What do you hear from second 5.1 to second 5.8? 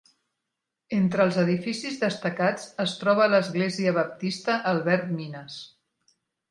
Mines.